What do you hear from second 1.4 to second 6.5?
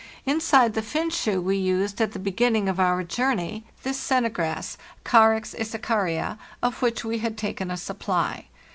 used, at the beginning of our journey, this "sennegraes" (Carex esicaria),